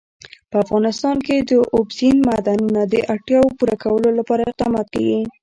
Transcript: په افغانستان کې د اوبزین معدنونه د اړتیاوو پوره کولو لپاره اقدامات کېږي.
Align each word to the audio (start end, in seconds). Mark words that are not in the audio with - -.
په 0.51 0.57
افغانستان 0.63 1.17
کې 1.25 1.37
د 1.49 1.51
اوبزین 1.75 2.17
معدنونه 2.27 2.81
د 2.87 2.95
اړتیاوو 3.13 3.55
پوره 3.57 3.75
کولو 3.83 4.09
لپاره 4.19 4.41
اقدامات 4.49 4.87
کېږي. 4.95 5.21